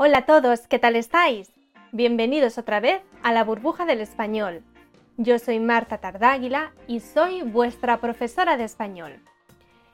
Hola 0.00 0.18
a 0.18 0.26
todos, 0.26 0.68
¿qué 0.68 0.78
tal 0.78 0.94
estáis? 0.94 1.50
Bienvenidos 1.90 2.56
otra 2.56 2.78
vez 2.78 3.02
a 3.24 3.32
la 3.32 3.42
burbuja 3.42 3.84
del 3.84 4.00
español. 4.00 4.62
Yo 5.16 5.40
soy 5.40 5.58
Marta 5.58 5.98
Tardáguila 5.98 6.70
y 6.86 7.00
soy 7.00 7.42
vuestra 7.42 7.96
profesora 7.96 8.56
de 8.56 8.62
español. 8.62 9.20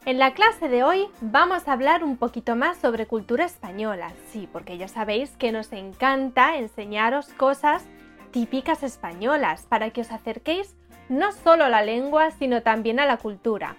En 0.04 0.18
la 0.18 0.34
clase 0.34 0.68
de 0.68 0.84
hoy 0.84 1.08
vamos 1.22 1.66
a 1.66 1.72
hablar 1.72 2.04
un 2.04 2.18
poquito 2.18 2.54
más 2.54 2.76
sobre 2.76 3.06
cultura 3.06 3.46
española, 3.46 4.12
sí, 4.30 4.46
porque 4.52 4.76
ya 4.76 4.88
sabéis 4.88 5.30
que 5.38 5.52
nos 5.52 5.72
encanta 5.72 6.58
enseñaros 6.58 7.32
cosas 7.32 7.82
típicas 8.30 8.82
españolas 8.82 9.64
para 9.70 9.88
que 9.88 10.02
os 10.02 10.12
acerquéis 10.12 10.76
no 11.08 11.32
solo 11.32 11.64
a 11.64 11.70
la 11.70 11.80
lengua, 11.80 12.30
sino 12.32 12.60
también 12.60 13.00
a 13.00 13.06
la 13.06 13.16
cultura 13.16 13.78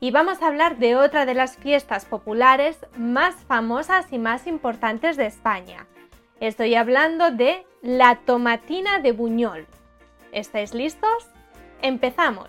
y 0.00 0.10
vamos 0.10 0.42
a 0.42 0.46
hablar 0.46 0.78
de 0.78 0.96
otra 0.96 1.26
de 1.26 1.34
las 1.34 1.56
fiestas 1.56 2.04
populares 2.04 2.78
más 2.96 3.34
famosas 3.46 4.06
y 4.12 4.18
más 4.18 4.46
importantes 4.46 5.16
de 5.16 5.26
España. 5.26 5.86
Estoy 6.40 6.76
hablando 6.76 7.30
de 7.30 7.66
la 7.82 8.16
tomatina 8.16 9.00
de 9.00 9.12
Buñol. 9.12 9.66
¿Estáis 10.30 10.72
listos? 10.72 11.28
Empezamos. 11.82 12.48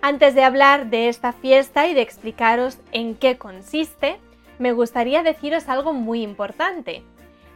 Antes 0.00 0.34
de 0.34 0.42
hablar 0.42 0.90
de 0.90 1.08
esta 1.08 1.32
fiesta 1.32 1.86
y 1.86 1.94
de 1.94 2.02
explicaros 2.02 2.78
en 2.92 3.14
qué 3.14 3.38
consiste, 3.38 4.18
me 4.58 4.72
gustaría 4.72 5.22
deciros 5.22 5.68
algo 5.68 5.92
muy 5.92 6.22
importante. 6.22 7.04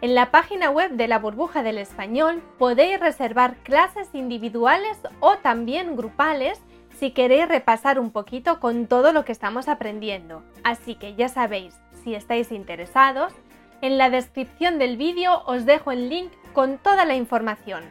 En 0.01 0.15
la 0.15 0.31
página 0.31 0.71
web 0.71 0.93
de 0.93 1.09
la 1.09 1.19
burbuja 1.19 1.63
del 1.63 1.79
español 1.79 2.43
podéis 2.59 2.99
reservar 2.99 3.57
clases 3.63 4.09
individuales 4.15 4.99
o 5.21 5.37
también 5.39 5.97
grupales 5.97 6.61
si 6.99 7.11
queréis 7.11 7.49
repasar 7.49 7.99
un 7.99 8.11
poquito 8.11 8.61
con 8.61 8.87
todo 8.87 9.13
lo 9.13 9.25
que 9.25 9.33
estamos 9.33 9.69
aprendiendo. 9.69 10.43
Así 10.65 10.95
que 10.95 11.15
ya 11.15 11.29
sabéis, 11.29 11.75
si 12.03 12.15
estáis 12.15 12.53
interesados, 12.53 13.33
en 13.81 13.99
la 13.99 14.11
descripción 14.11 14.79
del 14.79 14.97
vídeo 14.97 15.43
os 15.47 15.67
dejo 15.67 15.91
el 15.91 16.09
link 16.09 16.33
con 16.53 16.79
toda 16.79 17.05
la 17.05 17.17
información. 17.17 17.83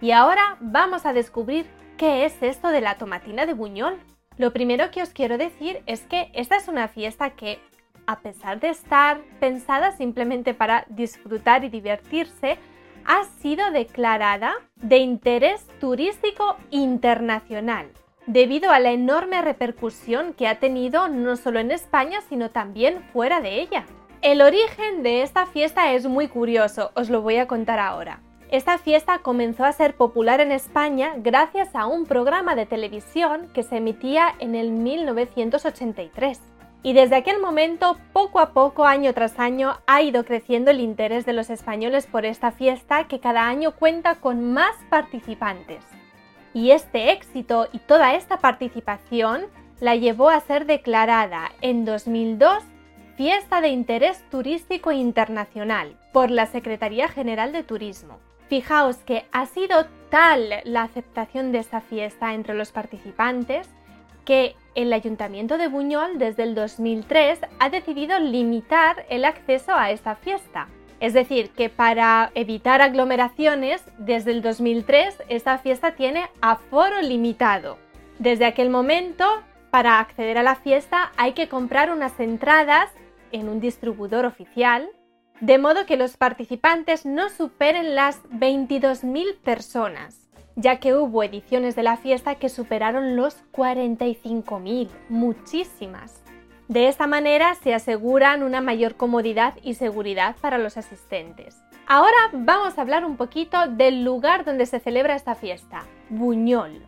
Y 0.00 0.10
ahora 0.10 0.56
vamos 0.60 1.06
a 1.06 1.12
descubrir 1.12 1.66
qué 1.96 2.24
es 2.24 2.42
esto 2.42 2.68
de 2.68 2.80
la 2.80 2.98
tomatina 2.98 3.46
de 3.46 3.54
Buñol. 3.54 3.98
Lo 4.36 4.52
primero 4.52 4.90
que 4.90 5.02
os 5.02 5.10
quiero 5.10 5.38
decir 5.38 5.82
es 5.86 6.02
que 6.02 6.30
esta 6.34 6.56
es 6.56 6.68
una 6.68 6.88
fiesta 6.88 7.30
que, 7.30 7.60
a 8.06 8.20
pesar 8.20 8.60
de 8.60 8.68
estar 8.68 9.20
pensada 9.40 9.92
simplemente 9.92 10.54
para 10.54 10.84
disfrutar 10.88 11.64
y 11.64 11.68
divertirse, 11.68 12.58
ha 13.04 13.24
sido 13.40 13.70
declarada 13.70 14.54
de 14.76 14.98
interés 14.98 15.66
turístico 15.80 16.56
internacional 16.70 17.90
debido 18.26 18.70
a 18.70 18.78
la 18.78 18.92
enorme 18.92 19.42
repercusión 19.42 20.32
que 20.34 20.48
ha 20.48 20.58
tenido 20.58 21.08
no 21.08 21.36
solo 21.36 21.58
en 21.58 21.70
España, 21.70 22.20
sino 22.28 22.50
también 22.50 23.02
fuera 23.12 23.40
de 23.40 23.60
ella. 23.60 23.84
El 24.22 24.40
origen 24.40 25.02
de 25.02 25.22
esta 25.22 25.46
fiesta 25.46 25.92
es 25.92 26.06
muy 26.06 26.28
curioso, 26.28 26.92
os 26.94 27.10
lo 27.10 27.22
voy 27.22 27.38
a 27.38 27.48
contar 27.48 27.80
ahora. 27.80 28.20
Esta 28.52 28.76
fiesta 28.78 29.18
comenzó 29.18 29.64
a 29.64 29.72
ser 29.72 29.96
popular 29.96 30.40
en 30.40 30.52
España 30.52 31.14
gracias 31.16 31.74
a 31.74 31.86
un 31.86 32.04
programa 32.04 32.54
de 32.54 32.66
televisión 32.66 33.48
que 33.54 33.62
se 33.62 33.78
emitía 33.78 34.34
en 34.38 34.54
el 34.54 34.70
1983. 34.70 36.38
Y 36.84 36.92
desde 36.92 37.16
aquel 37.16 37.40
momento, 37.40 37.96
poco 38.12 38.40
a 38.40 38.52
poco, 38.52 38.84
año 38.84 39.14
tras 39.14 39.38
año, 39.38 39.78
ha 39.86 40.02
ido 40.02 40.24
creciendo 40.24 40.70
el 40.70 40.80
interés 40.80 41.24
de 41.24 41.32
los 41.32 41.48
españoles 41.48 42.06
por 42.06 42.26
esta 42.26 42.52
fiesta 42.52 43.08
que 43.08 43.20
cada 43.20 43.48
año 43.48 43.72
cuenta 43.72 44.16
con 44.16 44.52
más 44.52 44.76
participantes. 44.90 46.01
Y 46.54 46.70
este 46.70 47.12
éxito 47.12 47.68
y 47.72 47.78
toda 47.78 48.14
esta 48.14 48.38
participación 48.38 49.46
la 49.80 49.96
llevó 49.96 50.28
a 50.28 50.40
ser 50.40 50.66
declarada 50.66 51.50
en 51.60 51.84
2002 51.84 52.62
Fiesta 53.16 53.60
de 53.60 53.68
Interés 53.68 54.22
Turístico 54.30 54.92
Internacional 54.92 55.96
por 56.12 56.30
la 56.30 56.46
Secretaría 56.46 57.08
General 57.08 57.52
de 57.52 57.62
Turismo. 57.62 58.18
Fijaos 58.48 58.96
que 58.98 59.24
ha 59.32 59.46
sido 59.46 59.86
tal 60.10 60.50
la 60.64 60.82
aceptación 60.82 61.52
de 61.52 61.58
esta 61.58 61.80
fiesta 61.80 62.34
entre 62.34 62.54
los 62.54 62.72
participantes 62.72 63.68
que 64.24 64.54
el 64.74 64.92
Ayuntamiento 64.92 65.58
de 65.58 65.68
Buñol 65.68 66.18
desde 66.18 66.44
el 66.44 66.54
2003 66.54 67.40
ha 67.58 67.70
decidido 67.70 68.18
limitar 68.18 69.04
el 69.08 69.24
acceso 69.24 69.74
a 69.74 69.90
esta 69.90 70.14
fiesta 70.14 70.68
es 71.02 71.14
decir, 71.14 71.50
que 71.50 71.68
para 71.68 72.30
evitar 72.36 72.80
aglomeraciones, 72.80 73.82
desde 73.98 74.30
el 74.30 74.40
2003 74.40 75.24
esta 75.28 75.58
fiesta 75.58 75.96
tiene 75.96 76.30
aforo 76.40 77.02
limitado. 77.02 77.76
Desde 78.20 78.44
aquel 78.44 78.70
momento, 78.70 79.24
para 79.72 79.98
acceder 79.98 80.38
a 80.38 80.44
la 80.44 80.54
fiesta 80.54 81.10
hay 81.16 81.32
que 81.32 81.48
comprar 81.48 81.90
unas 81.90 82.20
entradas 82.20 82.88
en 83.32 83.48
un 83.48 83.58
distribuidor 83.58 84.24
oficial, 84.26 84.88
de 85.40 85.58
modo 85.58 85.86
que 85.86 85.96
los 85.96 86.16
participantes 86.16 87.04
no 87.04 87.30
superen 87.30 87.96
las 87.96 88.22
22.000 88.28 89.38
personas, 89.40 90.28
ya 90.54 90.78
que 90.78 90.94
hubo 90.94 91.24
ediciones 91.24 91.74
de 91.74 91.82
la 91.82 91.96
fiesta 91.96 92.36
que 92.36 92.48
superaron 92.48 93.16
los 93.16 93.42
45.000, 93.50 94.88
muchísimas. 95.08 96.21
De 96.68 96.88
esta 96.88 97.06
manera 97.06 97.54
se 97.56 97.74
aseguran 97.74 98.42
una 98.42 98.60
mayor 98.60 98.94
comodidad 98.94 99.54
y 99.62 99.74
seguridad 99.74 100.36
para 100.40 100.58
los 100.58 100.76
asistentes. 100.76 101.56
Ahora 101.86 102.16
vamos 102.32 102.78
a 102.78 102.82
hablar 102.82 103.04
un 103.04 103.16
poquito 103.16 103.66
del 103.66 104.04
lugar 104.04 104.44
donde 104.44 104.66
se 104.66 104.80
celebra 104.80 105.16
esta 105.16 105.34
fiesta, 105.34 105.84
Buñol. 106.08 106.86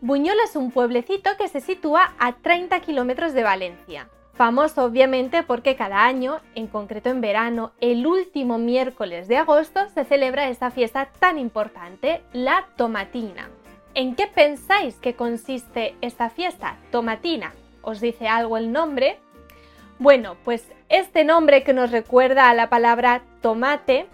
Buñol 0.00 0.36
es 0.44 0.54
un 0.54 0.70
pueblecito 0.70 1.30
que 1.38 1.48
se 1.48 1.60
sitúa 1.60 2.12
a 2.18 2.34
30 2.34 2.78
kilómetros 2.80 3.32
de 3.32 3.42
Valencia. 3.42 4.08
Famoso 4.34 4.84
obviamente 4.84 5.42
porque 5.42 5.76
cada 5.76 6.04
año, 6.04 6.40
en 6.54 6.66
concreto 6.66 7.08
en 7.08 7.20
verano, 7.20 7.72
el 7.80 8.06
último 8.06 8.58
miércoles 8.58 9.28
de 9.28 9.38
agosto 9.38 9.80
se 9.94 10.04
celebra 10.04 10.48
esta 10.48 10.70
fiesta 10.70 11.08
tan 11.20 11.38
importante, 11.38 12.20
la 12.32 12.66
tomatina. 12.76 13.48
¿En 13.94 14.16
qué 14.16 14.26
pensáis 14.26 14.96
que 14.96 15.14
consiste 15.14 15.94
esta 16.00 16.30
fiesta? 16.30 16.76
Tomatina. 16.90 17.52
¿Os 17.84 18.00
dice 18.00 18.28
algo 18.28 18.56
el 18.56 18.72
nombre? 18.72 19.18
Bueno, 19.98 20.36
pues 20.44 20.66
este 20.88 21.24
nombre 21.24 21.62
que 21.62 21.72
nos 21.72 21.90
recuerda 21.90 22.48
a 22.48 22.54
la 22.54 22.68
palabra 22.68 23.22
tomate 23.40 24.06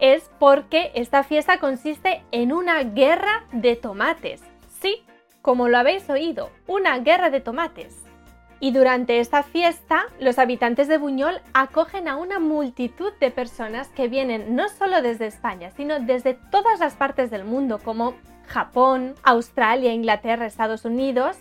es 0.00 0.30
porque 0.38 0.90
esta 0.94 1.22
fiesta 1.22 1.58
consiste 1.58 2.24
en 2.32 2.52
una 2.52 2.82
guerra 2.82 3.44
de 3.52 3.76
tomates. 3.76 4.42
Sí, 4.80 5.04
como 5.42 5.68
lo 5.68 5.78
habéis 5.78 6.10
oído, 6.10 6.50
una 6.66 6.98
guerra 6.98 7.30
de 7.30 7.40
tomates. 7.40 8.02
Y 8.58 8.70
durante 8.70 9.18
esta 9.18 9.42
fiesta, 9.42 10.06
los 10.20 10.38
habitantes 10.38 10.86
de 10.88 10.98
Buñol 10.98 11.40
acogen 11.52 12.08
a 12.08 12.16
una 12.16 12.38
multitud 12.38 13.12
de 13.20 13.30
personas 13.30 13.88
que 13.88 14.08
vienen 14.08 14.54
no 14.54 14.68
solo 14.68 15.02
desde 15.02 15.26
España, 15.26 15.70
sino 15.72 15.98
desde 16.00 16.34
todas 16.34 16.78
las 16.80 16.94
partes 16.94 17.30
del 17.30 17.44
mundo, 17.44 17.80
como 17.82 18.14
Japón, 18.46 19.14
Australia, 19.24 19.92
Inglaterra, 19.92 20.46
Estados 20.46 20.84
Unidos, 20.84 21.38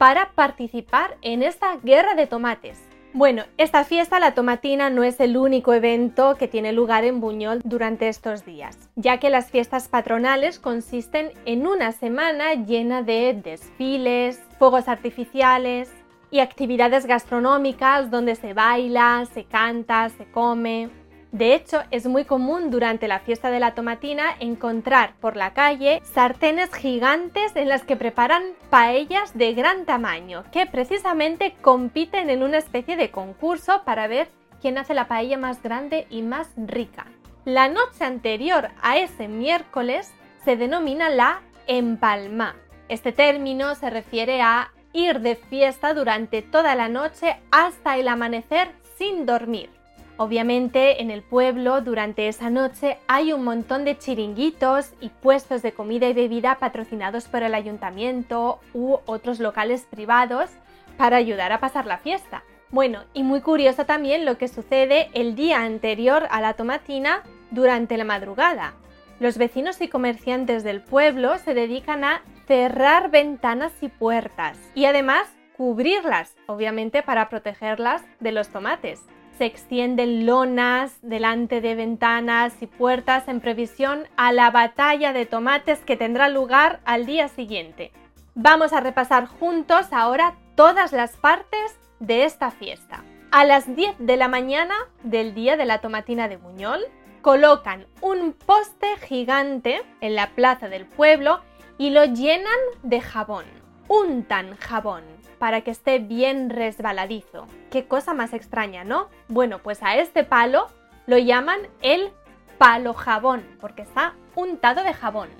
para 0.00 0.30
participar 0.30 1.18
en 1.20 1.42
esta 1.42 1.76
guerra 1.76 2.14
de 2.14 2.26
tomates. 2.26 2.80
Bueno, 3.12 3.42
esta 3.58 3.84
fiesta, 3.84 4.18
la 4.18 4.32
tomatina, 4.32 4.88
no 4.88 5.04
es 5.04 5.20
el 5.20 5.36
único 5.36 5.74
evento 5.74 6.36
que 6.36 6.48
tiene 6.48 6.72
lugar 6.72 7.04
en 7.04 7.20
Buñol 7.20 7.60
durante 7.64 8.08
estos 8.08 8.46
días, 8.46 8.88
ya 8.96 9.18
que 9.18 9.28
las 9.28 9.50
fiestas 9.50 9.88
patronales 9.88 10.58
consisten 10.58 11.32
en 11.44 11.66
una 11.66 11.92
semana 11.92 12.54
llena 12.54 13.02
de 13.02 13.38
desfiles, 13.44 14.42
fuegos 14.58 14.88
artificiales 14.88 15.92
y 16.30 16.38
actividades 16.38 17.04
gastronómicas 17.04 18.10
donde 18.10 18.36
se 18.36 18.54
baila, 18.54 19.26
se 19.34 19.44
canta, 19.44 20.08
se 20.08 20.24
come. 20.30 20.88
De 21.32 21.54
hecho, 21.54 21.82
es 21.92 22.06
muy 22.06 22.24
común 22.24 22.70
durante 22.70 23.06
la 23.06 23.20
fiesta 23.20 23.50
de 23.50 23.60
la 23.60 23.74
tomatina 23.74 24.34
encontrar 24.40 25.14
por 25.20 25.36
la 25.36 25.52
calle 25.52 26.02
sartenes 26.02 26.74
gigantes 26.74 27.54
en 27.54 27.68
las 27.68 27.84
que 27.84 27.96
preparan 27.96 28.42
paellas 28.68 29.36
de 29.38 29.54
gran 29.54 29.84
tamaño, 29.84 30.44
que 30.50 30.66
precisamente 30.66 31.54
compiten 31.60 32.30
en 32.30 32.42
una 32.42 32.58
especie 32.58 32.96
de 32.96 33.12
concurso 33.12 33.82
para 33.84 34.08
ver 34.08 34.28
quién 34.60 34.76
hace 34.76 34.92
la 34.92 35.06
paella 35.06 35.38
más 35.38 35.62
grande 35.62 36.06
y 36.10 36.22
más 36.22 36.48
rica. 36.56 37.06
La 37.44 37.68
noche 37.68 38.04
anterior 38.04 38.68
a 38.82 38.98
ese 38.98 39.28
miércoles 39.28 40.12
se 40.44 40.56
denomina 40.56 41.10
la 41.10 41.42
empalma. 41.68 42.56
Este 42.88 43.12
término 43.12 43.76
se 43.76 43.88
refiere 43.88 44.42
a 44.42 44.72
ir 44.92 45.20
de 45.20 45.36
fiesta 45.36 45.94
durante 45.94 46.42
toda 46.42 46.74
la 46.74 46.88
noche 46.88 47.36
hasta 47.52 47.96
el 47.96 48.08
amanecer 48.08 48.72
sin 48.98 49.26
dormir. 49.26 49.79
Obviamente 50.22 51.00
en 51.00 51.10
el 51.10 51.22
pueblo 51.22 51.80
durante 51.80 52.28
esa 52.28 52.50
noche 52.50 52.98
hay 53.08 53.32
un 53.32 53.42
montón 53.42 53.86
de 53.86 53.96
chiringuitos 53.96 54.92
y 55.00 55.08
puestos 55.08 55.62
de 55.62 55.72
comida 55.72 56.08
y 56.08 56.12
bebida 56.12 56.58
patrocinados 56.58 57.26
por 57.26 57.42
el 57.42 57.54
ayuntamiento 57.54 58.60
u 58.74 58.98
otros 59.06 59.40
locales 59.40 59.86
privados 59.88 60.50
para 60.98 61.16
ayudar 61.16 61.52
a 61.52 61.60
pasar 61.60 61.86
la 61.86 61.96
fiesta. 61.96 62.44
Bueno, 62.68 63.04
y 63.14 63.22
muy 63.22 63.40
curioso 63.40 63.86
también 63.86 64.26
lo 64.26 64.36
que 64.36 64.48
sucede 64.48 65.08
el 65.14 65.36
día 65.36 65.62
anterior 65.62 66.26
a 66.30 66.42
la 66.42 66.52
tomatina 66.52 67.22
durante 67.50 67.96
la 67.96 68.04
madrugada. 68.04 68.74
Los 69.20 69.38
vecinos 69.38 69.80
y 69.80 69.88
comerciantes 69.88 70.64
del 70.64 70.82
pueblo 70.82 71.38
se 71.38 71.54
dedican 71.54 72.04
a 72.04 72.20
cerrar 72.46 73.10
ventanas 73.10 73.72
y 73.80 73.88
puertas 73.88 74.58
y 74.74 74.84
además 74.84 75.30
cubrirlas, 75.56 76.36
obviamente 76.44 77.02
para 77.02 77.30
protegerlas 77.30 78.02
de 78.18 78.32
los 78.32 78.48
tomates 78.48 79.00
se 79.40 79.46
extienden 79.46 80.26
lonas 80.26 80.98
delante 81.00 81.62
de 81.62 81.74
ventanas 81.74 82.52
y 82.60 82.66
puertas 82.66 83.26
en 83.26 83.40
previsión 83.40 84.06
a 84.18 84.32
la 84.32 84.50
batalla 84.50 85.14
de 85.14 85.24
tomates 85.24 85.78
que 85.78 85.96
tendrá 85.96 86.28
lugar 86.28 86.80
al 86.84 87.06
día 87.06 87.26
siguiente. 87.28 87.90
Vamos 88.34 88.74
a 88.74 88.80
repasar 88.80 89.24
juntos 89.24 89.86
ahora 89.92 90.34
todas 90.56 90.92
las 90.92 91.16
partes 91.16 91.78
de 92.00 92.24
esta 92.24 92.50
fiesta. 92.50 93.02
A 93.30 93.46
las 93.46 93.74
10 93.74 93.94
de 93.98 94.18
la 94.18 94.28
mañana 94.28 94.74
del 95.04 95.32
día 95.32 95.56
de 95.56 95.64
la 95.64 95.78
tomatina 95.78 96.28
de 96.28 96.36
Buñol, 96.36 96.82
colocan 97.22 97.86
un 98.02 98.34
poste 98.34 98.88
gigante 99.08 99.80
en 100.02 100.16
la 100.16 100.32
plaza 100.34 100.68
del 100.68 100.84
pueblo 100.84 101.40
y 101.78 101.88
lo 101.88 102.04
llenan 102.04 102.60
de 102.82 103.00
jabón. 103.00 103.46
Untan 103.88 104.54
jabón 104.58 105.19
para 105.40 105.62
que 105.62 105.70
esté 105.70 105.98
bien 105.98 106.50
resbaladizo. 106.50 107.46
Qué 107.70 107.86
cosa 107.88 108.12
más 108.12 108.34
extraña, 108.34 108.84
¿no? 108.84 109.08
Bueno, 109.26 109.58
pues 109.60 109.82
a 109.82 109.96
este 109.96 110.22
palo 110.22 110.68
lo 111.06 111.16
llaman 111.16 111.60
el 111.80 112.12
palo 112.58 112.92
jabón, 112.92 113.42
porque 113.58 113.82
está 113.82 114.14
untado 114.36 114.84
de 114.84 114.92
jabón. 114.92 115.30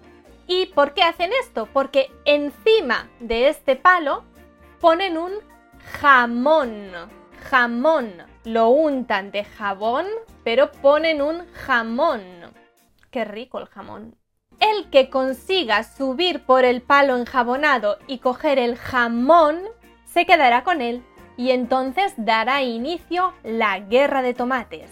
¿Y 0.46 0.66
por 0.66 0.94
qué 0.94 1.02
hacen 1.02 1.30
esto? 1.42 1.68
Porque 1.70 2.10
encima 2.24 3.10
de 3.20 3.48
este 3.48 3.76
palo 3.76 4.24
ponen 4.80 5.18
un 5.18 5.32
jamón. 6.00 6.90
Jamón. 7.50 8.14
Lo 8.44 8.70
untan 8.70 9.30
de 9.30 9.44
jabón, 9.44 10.06
pero 10.44 10.72
ponen 10.72 11.20
un 11.20 11.46
jamón. 11.52 12.22
Qué 13.10 13.26
rico 13.26 13.58
el 13.58 13.66
jamón. 13.66 14.16
El 14.60 14.88
que 14.88 15.10
consiga 15.10 15.84
subir 15.84 16.42
por 16.44 16.64
el 16.64 16.80
palo 16.80 17.18
enjabonado 17.18 17.98
y 18.06 18.18
coger 18.18 18.58
el 18.58 18.76
jamón 18.76 19.60
se 20.12 20.26
quedará 20.26 20.64
con 20.64 20.80
él 20.80 21.02
y 21.36 21.50
entonces 21.50 22.12
dará 22.16 22.62
inicio 22.62 23.32
la 23.42 23.78
guerra 23.78 24.22
de 24.22 24.34
tomates. 24.34 24.90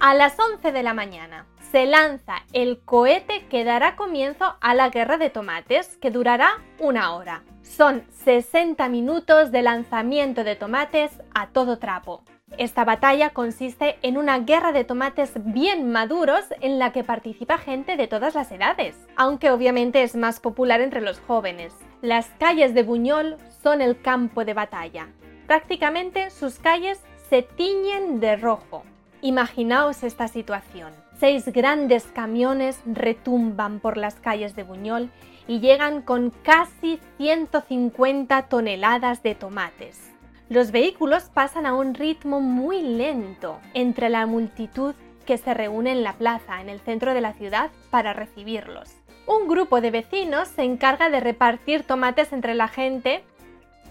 A 0.00 0.14
las 0.14 0.38
11 0.38 0.72
de 0.72 0.82
la 0.82 0.94
mañana 0.94 1.46
se 1.72 1.86
lanza 1.86 2.44
el 2.52 2.80
cohete 2.84 3.46
que 3.48 3.64
dará 3.64 3.96
comienzo 3.96 4.56
a 4.60 4.74
la 4.74 4.88
guerra 4.90 5.18
de 5.18 5.30
tomates, 5.30 5.96
que 5.98 6.10
durará 6.10 6.60
una 6.78 7.14
hora. 7.14 7.42
Son 7.62 8.04
60 8.24 8.88
minutos 8.88 9.50
de 9.50 9.62
lanzamiento 9.62 10.44
de 10.44 10.56
tomates 10.56 11.10
a 11.34 11.48
todo 11.48 11.78
trapo. 11.78 12.22
Esta 12.56 12.84
batalla 12.84 13.30
consiste 13.30 13.98
en 14.02 14.16
una 14.16 14.38
guerra 14.38 14.72
de 14.72 14.84
tomates 14.84 15.32
bien 15.36 15.90
maduros 15.90 16.44
en 16.60 16.78
la 16.78 16.92
que 16.92 17.04
participa 17.04 17.58
gente 17.58 17.96
de 17.96 18.08
todas 18.08 18.34
las 18.34 18.50
edades, 18.50 18.96
aunque 19.16 19.50
obviamente 19.50 20.02
es 20.02 20.16
más 20.16 20.40
popular 20.40 20.80
entre 20.80 21.02
los 21.02 21.20
jóvenes. 21.20 21.74
Las 22.02 22.26
calles 22.38 22.74
de 22.74 22.84
Buñol 22.84 23.38
son 23.60 23.82
el 23.82 24.00
campo 24.00 24.44
de 24.44 24.54
batalla. 24.54 25.08
Prácticamente 25.48 26.30
sus 26.30 26.60
calles 26.60 27.00
se 27.28 27.42
tiñen 27.42 28.20
de 28.20 28.36
rojo. 28.36 28.84
Imaginaos 29.20 30.04
esta 30.04 30.28
situación. 30.28 30.92
Seis 31.18 31.46
grandes 31.46 32.04
camiones 32.04 32.80
retumban 32.86 33.80
por 33.80 33.96
las 33.96 34.14
calles 34.14 34.54
de 34.54 34.62
Buñol 34.62 35.10
y 35.48 35.58
llegan 35.58 36.02
con 36.02 36.30
casi 36.30 37.00
150 37.16 38.42
toneladas 38.42 39.24
de 39.24 39.34
tomates. 39.34 40.12
Los 40.48 40.70
vehículos 40.70 41.24
pasan 41.34 41.66
a 41.66 41.74
un 41.74 41.94
ritmo 41.94 42.40
muy 42.40 42.80
lento 42.80 43.58
entre 43.74 44.08
la 44.08 44.24
multitud 44.26 44.94
que 45.26 45.36
se 45.36 45.52
reúne 45.52 45.90
en 45.90 46.04
la 46.04 46.12
plaza, 46.12 46.60
en 46.60 46.68
el 46.68 46.78
centro 46.78 47.12
de 47.12 47.22
la 47.22 47.32
ciudad, 47.32 47.70
para 47.90 48.12
recibirlos. 48.12 48.97
Un 49.28 49.46
grupo 49.46 49.82
de 49.82 49.90
vecinos 49.90 50.48
se 50.48 50.62
encarga 50.62 51.10
de 51.10 51.20
repartir 51.20 51.82
tomates 51.82 52.32
entre 52.32 52.54
la 52.54 52.66
gente 52.66 53.22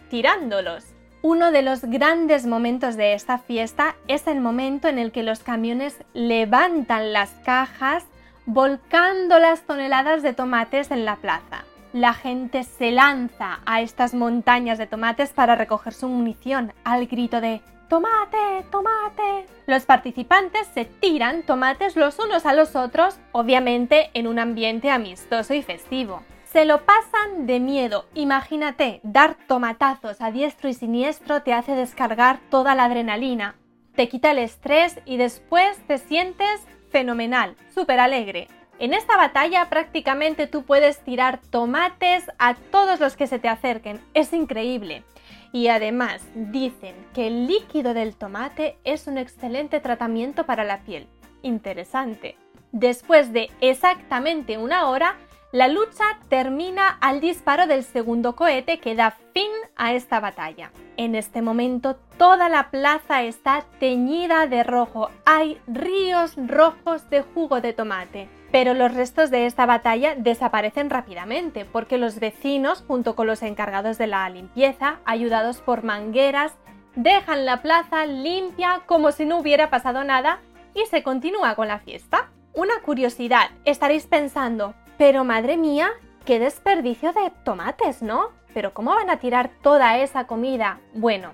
tirándolos. 0.10 0.84
Uno 1.22 1.52
de 1.52 1.62
los 1.62 1.84
grandes 1.84 2.48
momentos 2.48 2.98
de 2.98 3.14
esta 3.14 3.38
fiesta 3.38 3.96
es 4.08 4.26
el 4.26 4.42
momento 4.42 4.88
en 4.88 4.98
el 4.98 5.12
que 5.12 5.22
los 5.22 5.42
camiones 5.44 5.96
levantan 6.16 7.14
las 7.14 7.30
cajas 7.46 8.04
volcando 8.48 9.38
las 9.38 9.62
toneladas 9.62 10.24
de 10.24 10.34
tomates 10.34 10.90
en 10.90 11.06
la 11.06 11.18
plaza. 11.18 11.66
La 11.94 12.16
gente 12.16 12.64
se 12.64 12.90
lanza 12.90 13.60
a 13.68 13.82
estas 13.82 14.16
montañas 14.16 14.80
de 14.80 14.88
tomates 14.88 15.34
para 15.34 15.56
recoger 15.56 15.94
su 15.94 16.08
munición 16.08 16.74
al 16.84 17.06
grito 17.06 17.42
de 17.42 17.62
¡Tomate! 17.90 18.66
¡Tomate! 18.70 19.46
Los 19.66 19.86
participantes 19.86 20.68
se 20.74 20.86
tiran 20.86 21.44
tomates 21.44 21.96
los 21.96 22.20
unos 22.20 22.46
a 22.46 22.54
los 22.54 22.76
otros, 22.76 23.20
obviamente 23.32 24.10
en 24.14 24.28
un 24.28 24.40
ambiente 24.40 24.92
amistoso 24.92 25.54
y 25.54 25.62
festivo 25.62 26.22
se 26.52 26.66
lo 26.66 26.86
pasan 26.86 27.46
de 27.46 27.60
miedo. 27.60 28.06
Imagínate, 28.14 29.00
dar 29.04 29.36
tomatazos 29.48 30.22
a 30.22 30.32
diestro 30.32 30.70
y 30.70 30.74
siniestro 30.74 31.44
te 31.44 31.54
hace 31.54 31.74
descargar 31.74 32.40
toda 32.50 32.74
la 32.74 32.86
adrenalina, 32.86 33.56
te 33.96 34.08
quita 34.10 34.32
el 34.32 34.40
estrés 34.40 35.00
y 35.06 35.18
después 35.18 35.78
te 35.88 35.98
sientes 35.98 36.66
fenomenal, 36.90 37.56
súper 37.74 38.00
alegre. 38.00 38.48
En 38.80 38.94
esta 38.94 39.18
batalla 39.18 39.70
prácticamente 39.70 40.48
tú 40.48 40.64
puedes 40.64 41.00
tirar 41.04 41.40
tomates 41.50 42.26
a 42.40 42.54
todos 42.54 43.00
los 43.00 43.18
que 43.18 43.28
se 43.28 43.40
te 43.40 43.50
acerquen, 43.50 44.00
es 44.14 44.34
increíble. 44.34 45.04
Y 45.52 45.68
además 45.68 46.22
dicen 46.36 46.96
que 47.14 47.28
el 47.28 47.48
líquido 47.48 47.94
del 47.94 48.16
tomate 48.16 48.78
es 48.84 49.08
un 49.08 49.18
excelente 49.18 49.80
tratamiento 49.80 50.46
para 50.46 50.64
la 50.64 50.82
piel. 50.82 51.08
Interesante. 51.42 52.36
Después 52.72 53.32
de 53.34 53.50
exactamente 53.62 54.58
una 54.58 54.90
hora, 54.90 55.16
la 55.54 55.70
lucha 55.70 56.04
termina 56.28 56.90
al 57.00 57.22
disparo 57.22 57.68
del 57.68 57.84
segundo 57.84 58.36
cohete 58.36 58.80
que 58.80 58.96
da 58.96 59.12
fin 59.34 59.50
a 59.78 59.94
esta 59.94 60.20
batalla. 60.20 60.72
En 60.98 61.16
este 61.16 61.42
momento 61.42 61.96
toda 62.18 62.50
la 62.50 62.70
plaza 62.70 63.24
está 63.24 63.64
teñida 63.80 64.48
de 64.48 64.64
rojo. 64.64 65.10
Hay 65.26 65.58
ríos 65.66 66.34
rojos 66.36 67.10
de 67.10 67.22
jugo 67.22 67.62
de 67.62 67.72
tomate. 67.72 68.37
Pero 68.52 68.74
los 68.74 68.94
restos 68.94 69.30
de 69.30 69.46
esta 69.46 69.66
batalla 69.66 70.16
desaparecen 70.16 70.90
rápidamente 70.90 71.66
porque 71.66 71.98
los 71.98 72.20
vecinos, 72.20 72.84
junto 72.88 73.16
con 73.16 73.28
los 73.28 73.44
encargados 73.44 73.98
de 73.98 74.08
la 74.08 74.30
limpieza, 74.30 75.00
ayudados 75.06 75.58
por 75.58 75.84
mangueras, 75.84 76.54
dejan 76.96 77.46
la 77.46 77.62
plaza 77.62 78.06
limpia 78.06 78.82
como 78.86 79.12
si 79.12 79.26
no 79.26 79.38
hubiera 79.38 79.70
pasado 79.70 80.04
nada 80.04 80.40
y 80.74 80.86
se 80.86 81.04
continúa 81.04 81.56
con 81.56 81.68
la 81.68 81.80
fiesta. 81.80 82.30
Una 82.54 82.82
curiosidad, 82.82 83.52
estaréis 83.66 84.08
pensando, 84.08 84.74
pero 84.98 85.24
madre 85.24 85.58
mía, 85.58 85.90
qué 86.26 86.40
desperdicio 86.40 87.14
de 87.14 87.32
tomates, 87.44 88.02
¿no? 88.02 88.32
Pero 88.54 88.74
¿cómo 88.74 88.96
van 88.96 89.10
a 89.10 89.18
tirar 89.18 89.52
toda 89.62 90.00
esa 90.00 90.26
comida? 90.26 90.80
Bueno, 90.94 91.34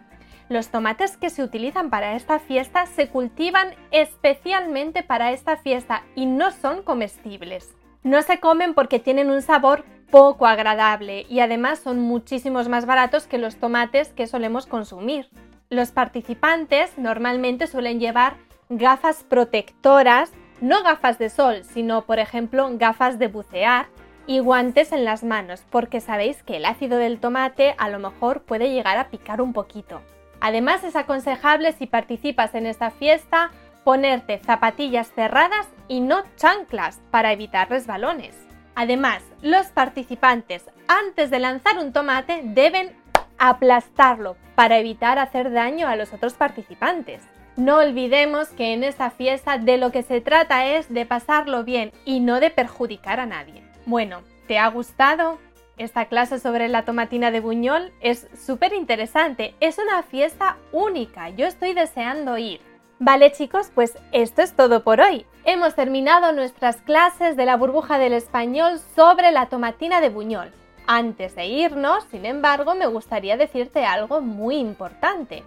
los 0.50 0.70
tomates 0.70 1.18
que 1.18 1.30
se 1.30 1.44
utilizan 1.44 1.90
para 1.90 2.16
esta 2.16 2.40
fiesta 2.40 2.86
se 2.86 3.10
cultivan 3.10 3.76
especialmente 3.92 5.04
para 5.04 5.32
esta 5.32 5.58
fiesta 5.58 6.04
y 6.16 6.26
no 6.26 6.52
son 6.52 6.84
comestibles. 6.84 7.76
No 8.04 8.22
se 8.22 8.40
comen 8.40 8.74
porque 8.74 9.00
tienen 9.00 9.32
un 9.32 9.42
sabor 9.42 9.86
poco 10.12 10.46
agradable 10.46 11.26
y 11.30 11.40
además 11.40 11.80
son 11.80 12.00
muchísimos 12.00 12.70
más 12.70 12.86
baratos 12.86 13.28
que 13.28 13.38
los 13.38 13.56
tomates 13.56 14.10
que 14.10 14.28
solemos 14.28 14.68
consumir. 14.68 15.30
Los 15.70 15.92
participantes 15.92 16.98
normalmente 16.98 17.68
suelen 17.68 18.00
llevar 18.00 18.36
gafas 18.70 19.24
protectoras 19.24 20.32
no 20.64 20.82
gafas 20.82 21.20
de 21.20 21.30
sol, 21.30 21.66
sino 21.66 22.06
por 22.06 22.20
ejemplo 22.20 22.70
gafas 22.78 23.20
de 23.20 23.28
bucear 23.28 23.88
y 24.26 24.40
guantes 24.40 24.94
en 24.94 25.04
las 25.04 25.22
manos, 25.22 25.66
porque 25.70 26.00
sabéis 26.00 26.42
que 26.42 26.56
el 26.56 26.64
ácido 26.64 26.98
del 26.98 27.20
tomate 27.20 27.76
a 27.78 27.90
lo 27.90 28.00
mejor 28.00 28.44
puede 28.44 28.70
llegar 28.72 28.98
a 28.98 29.10
picar 29.10 29.42
un 29.42 29.52
poquito. 29.52 30.02
Además 30.44 30.84
es 30.84 30.98
aconsejable 30.98 31.72
si 31.72 31.88
participas 31.88 32.54
en 32.54 32.66
esta 32.66 32.92
fiesta 32.92 33.52
ponerte 33.86 34.40
zapatillas 34.40 35.10
cerradas 35.16 35.70
y 35.88 36.02
no 36.02 36.24
chanclas 36.36 37.00
para 37.12 37.32
evitar 37.32 37.70
resbalones. 37.70 38.36
Además, 38.76 39.24
los 39.42 39.68
participantes 39.68 40.66
antes 40.90 41.30
de 41.30 41.40
lanzar 41.40 41.80
un 41.80 41.94
tomate 41.94 42.42
deben 42.44 42.92
aplastarlo 43.38 44.36
para 44.54 44.80
evitar 44.80 45.18
hacer 45.18 45.50
daño 45.50 45.88
a 45.88 45.96
los 45.96 46.12
otros 46.12 46.34
participantes. 46.34 47.22
No 47.56 47.78
olvidemos 47.78 48.50
que 48.50 48.74
en 48.74 48.84
esta 48.84 49.12
fiesta 49.12 49.58
de 49.58 49.78
lo 49.78 49.94
que 49.94 50.04
se 50.04 50.20
trata 50.20 50.66
es 50.66 50.94
de 50.94 51.06
pasarlo 51.06 51.64
bien 51.64 51.94
y 52.04 52.20
no 52.20 52.42
de 52.42 52.50
perjudicar 52.50 53.22
a 53.22 53.26
nadie. 53.26 53.64
Bueno, 53.86 54.24
¿te 54.48 54.60
ha 54.60 54.68
gustado? 54.68 55.40
Esta 55.78 56.06
clase 56.06 56.40
sobre 56.40 56.68
la 56.68 56.86
tomatina 56.86 57.32
de 57.32 57.40
Buñol 57.40 57.92
es 58.00 58.28
súper 58.38 58.74
interesante, 58.74 59.56
es 59.60 59.80
una 59.80 60.04
fiesta 60.04 60.58
única, 60.72 61.30
yo 61.30 61.48
estoy 61.48 61.74
deseando 61.74 62.38
ir. 62.38 62.62
Vale 63.00 63.32
chicos, 63.32 63.72
pues 63.74 63.98
esto 64.12 64.44
es 64.44 64.54
todo 64.54 64.84
por 64.84 65.02
hoy. 65.02 65.26
Hemos 65.46 65.74
terminado 65.74 66.32
nuestras 66.32 66.78
clases 66.78 67.36
de 67.36 67.46
la 67.46 67.58
burbuja 67.58 67.98
del 67.98 68.14
español 68.14 68.80
sobre 68.96 69.32
la 69.32 69.48
tomatina 69.48 70.00
de 70.00 70.10
buñol. 70.10 70.52
Antes 70.86 71.36
de 71.36 71.48
irnos, 71.48 72.04
sin 72.12 72.28
embargo, 72.28 72.76
me 72.76 72.86
gustaría 72.86 73.36
decirte 73.36 73.84
algo 73.84 74.22
muy 74.22 74.58
importante. 74.58 75.44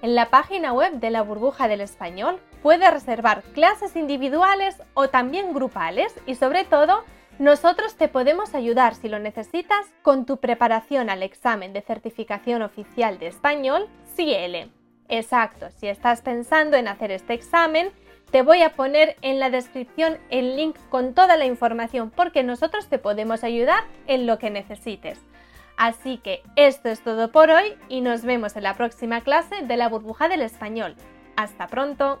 En 0.00 0.14
la 0.14 0.30
página 0.30 0.72
web 0.72 0.94
de 0.94 1.10
la 1.10 1.20
burbuja 1.20 1.68
del 1.68 1.82
español 1.82 2.40
puedes 2.62 2.90
reservar 2.90 3.42
clases 3.52 3.94
individuales 3.94 4.82
o 4.94 5.08
también 5.08 5.52
grupales 5.52 6.14
y 6.24 6.34
sobre 6.34 6.64
todo 6.64 7.04
nosotros 7.38 7.96
te 7.96 8.08
podemos 8.08 8.54
ayudar 8.54 8.94
si 8.94 9.08
lo 9.08 9.18
necesitas 9.18 9.86
con 10.02 10.24
tu 10.24 10.38
preparación 10.38 11.10
al 11.10 11.22
examen 11.22 11.72
de 11.72 11.82
certificación 11.82 12.62
oficial 12.62 13.18
de 13.18 13.26
español 13.26 13.88
CL. 14.16 14.70
Exacto, 15.08 15.66
si 15.76 15.86
estás 15.88 16.22
pensando 16.22 16.76
en 16.76 16.88
hacer 16.88 17.10
este 17.10 17.34
examen, 17.34 17.90
te 18.30 18.42
voy 18.42 18.62
a 18.62 18.74
poner 18.74 19.16
en 19.22 19.38
la 19.38 19.50
descripción 19.50 20.18
el 20.30 20.56
link 20.56 20.76
con 20.88 21.14
toda 21.14 21.36
la 21.36 21.44
información 21.44 22.10
porque 22.10 22.42
nosotros 22.42 22.88
te 22.88 22.98
podemos 22.98 23.44
ayudar 23.44 23.84
en 24.06 24.26
lo 24.26 24.38
que 24.38 24.50
necesites. 24.50 25.20
Así 25.76 26.18
que 26.18 26.42
esto 26.56 26.88
es 26.88 27.02
todo 27.02 27.30
por 27.30 27.50
hoy 27.50 27.74
y 27.88 28.00
nos 28.00 28.22
vemos 28.22 28.56
en 28.56 28.62
la 28.62 28.74
próxima 28.74 29.20
clase 29.20 29.62
de 29.62 29.76
la 29.76 29.88
burbuja 29.88 30.28
del 30.28 30.42
español. 30.42 30.96
Hasta 31.36 31.66
pronto. 31.66 32.20